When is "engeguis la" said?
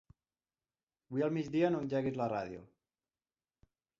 1.85-2.29